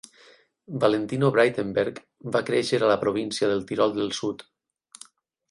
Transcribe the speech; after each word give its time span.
Valentino 0.83 1.29
Braitenberg 1.35 1.99
va 2.37 2.41
créixer 2.47 2.81
a 2.81 2.89
la 2.93 2.97
província 3.05 3.51
del 3.53 3.63
Tirol 3.73 3.95
del 4.01 4.11
Sud. 4.23 4.45